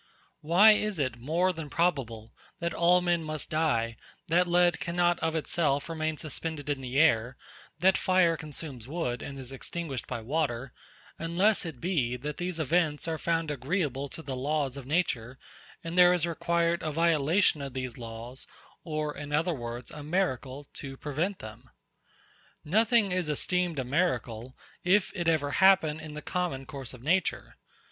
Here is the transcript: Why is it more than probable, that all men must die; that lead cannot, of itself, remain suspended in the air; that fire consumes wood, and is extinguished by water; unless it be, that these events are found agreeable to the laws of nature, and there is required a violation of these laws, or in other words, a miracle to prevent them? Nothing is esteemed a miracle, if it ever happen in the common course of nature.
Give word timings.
Why 0.39 0.71
is 0.71 0.97
it 0.97 1.19
more 1.19 1.53
than 1.53 1.69
probable, 1.69 2.33
that 2.59 2.73
all 2.73 3.01
men 3.01 3.21
must 3.23 3.51
die; 3.51 3.97
that 4.29 4.47
lead 4.47 4.79
cannot, 4.79 5.19
of 5.19 5.35
itself, 5.35 5.87
remain 5.87 6.17
suspended 6.17 6.71
in 6.71 6.81
the 6.81 6.97
air; 6.97 7.37
that 7.77 7.99
fire 7.99 8.35
consumes 8.35 8.87
wood, 8.87 9.21
and 9.21 9.37
is 9.37 9.51
extinguished 9.51 10.07
by 10.07 10.21
water; 10.21 10.73
unless 11.19 11.67
it 11.67 11.79
be, 11.79 12.17
that 12.17 12.37
these 12.37 12.59
events 12.59 13.07
are 13.07 13.19
found 13.19 13.51
agreeable 13.51 14.09
to 14.09 14.23
the 14.23 14.35
laws 14.35 14.75
of 14.75 14.87
nature, 14.87 15.37
and 15.83 15.95
there 15.99 16.13
is 16.13 16.25
required 16.25 16.81
a 16.81 16.91
violation 16.91 17.61
of 17.61 17.75
these 17.75 17.95
laws, 17.95 18.47
or 18.83 19.15
in 19.15 19.31
other 19.31 19.53
words, 19.53 19.91
a 19.91 20.01
miracle 20.01 20.67
to 20.73 20.97
prevent 20.97 21.37
them? 21.37 21.69
Nothing 22.65 23.11
is 23.11 23.29
esteemed 23.29 23.77
a 23.77 23.83
miracle, 23.83 24.57
if 24.83 25.13
it 25.15 25.27
ever 25.27 25.51
happen 25.51 25.99
in 25.99 26.15
the 26.15 26.23
common 26.23 26.65
course 26.65 26.95
of 26.95 27.03
nature. 27.03 27.57